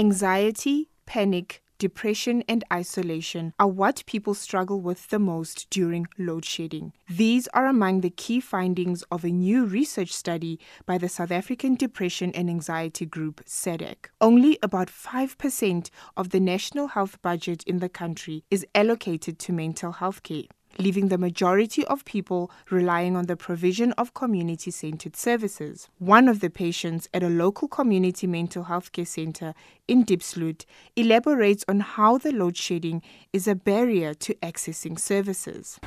[0.00, 6.94] Anxiety, panic, depression, and isolation are what people struggle with the most during load shedding.
[7.06, 11.74] These are among the key findings of a new research study by the South African
[11.74, 14.06] Depression and Anxiety Group, SADC.
[14.22, 19.92] Only about 5% of the national health budget in the country is allocated to mental
[19.92, 20.44] health care.
[20.78, 25.88] leaving the majority of people relying on the provision of community centered services.
[25.98, 29.54] One of the patients at a local community mental health care center
[29.88, 30.64] in Dipslut
[30.96, 35.78] elaborates on how the load shedding is a barrier to accessing services.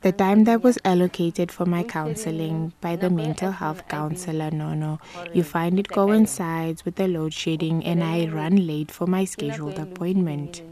[0.00, 5.00] The time that was allocated for my counseling by the mental health counselor Nono,
[5.34, 9.78] you find it coincides with the load shedding and I run late for my scheduled
[9.78, 10.62] appointment.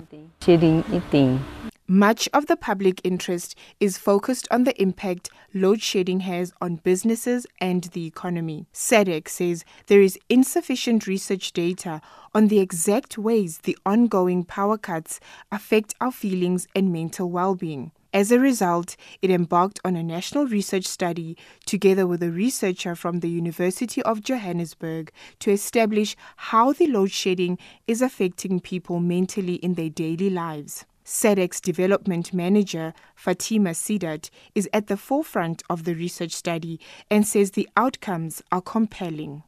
[1.89, 7.47] Much of the public interest is focused on the impact load shedding has on businesses
[7.61, 8.67] and the economy.
[8.75, 12.01] SADC says there is insufficient research data
[12.35, 15.21] on the exact ways the ongoing power cuts
[15.53, 17.93] affect our feelings and mental well being.
[18.13, 23.21] As a result, it embarked on a national research study together with a researcher from
[23.21, 29.75] the University of Johannesburg to establish how the load shedding is affecting people mentally in
[29.75, 30.85] their daily lives.
[31.07, 37.53] SEDEX Development Manager Fatima Sidat is at the forefront of the research study and says
[37.53, 39.45] the outcomes are compelling.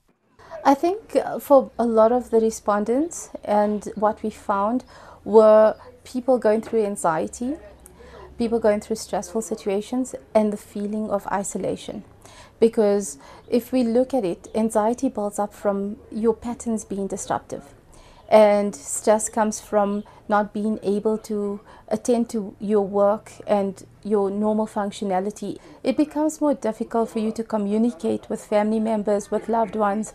[0.64, 4.84] I think uh, for a lot of the respondents, and what we found
[5.24, 7.56] were people going through anxiety,
[8.38, 12.04] people going through stressful situations, and the feeling of isolation.
[12.60, 17.64] Because if we look at it, anxiety builds up from your patterns being disruptive
[18.28, 24.66] and stress comes from not being able to attend to your work and your normal
[24.66, 25.56] functionality.
[25.82, 30.12] It becomes more difficult for you to communicate with family members, with loved ones,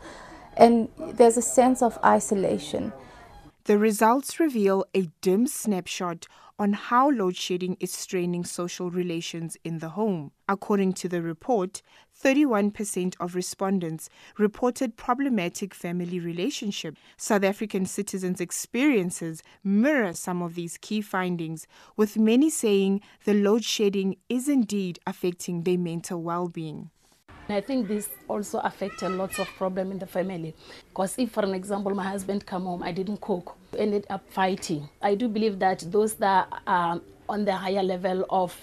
[0.56, 2.94] and there's a sense of isolation.
[3.64, 6.28] The results reveal a dim snapshot
[6.64, 10.32] on how load shedding is straining social relations in the home.
[10.48, 11.82] According to the report,
[12.24, 16.96] 31% of respondents reported problematic family relationship.
[17.18, 21.68] South African citizens' experiences mirror some of these key findings,
[21.98, 26.92] with many saying the load shedding is indeed affecting their mental well-being.
[27.50, 30.56] I think this also affected lots of problem in the family.
[30.88, 33.58] Because if, for an example, my husband come home, I didn't cook.
[33.78, 34.90] ended up fighting.
[35.02, 38.56] I do believe that those that are on the higher level of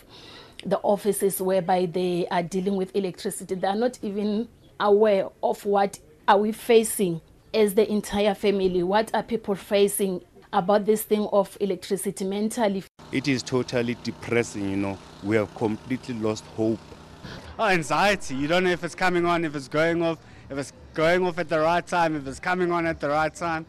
[0.65, 4.49] the offices whereby they are dealing with electricity, they are not even
[4.79, 5.99] aware of what
[6.29, 7.21] are we facing
[7.55, 8.83] as the entire family.
[8.83, 10.23] What are people facing
[10.53, 12.85] about this thing of electricity mentally?
[13.13, 14.99] It is totally depressing, you know.
[15.23, 16.79] We have completely lost hope.
[17.59, 18.35] Oh, anxiety.
[18.37, 21.39] You don't know if it's coming on, if it's going off, if it's going off
[21.39, 23.67] at the right time, if it's coming on at the right time.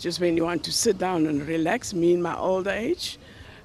[0.00, 3.18] just when you want to sit down and relax, me in my old age,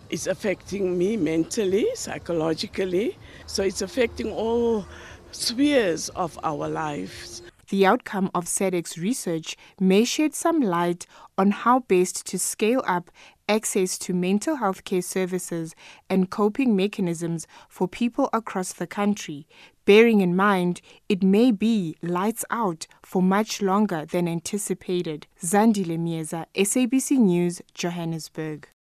[0.09, 3.17] it's affecting me mentally, psychologically.
[3.47, 4.85] So it's affecting all
[5.31, 7.41] spheres of our lives.
[7.69, 13.09] The outcome of SEDEC's research may shed some light on how best to scale up
[13.49, 15.75] access to mental health care services
[16.09, 19.47] and coping mechanisms for people across the country,
[19.85, 25.25] bearing in mind it may be lights out for much longer than anticipated.
[25.41, 28.67] Zandile Mieza, SABC News, Johannesburg.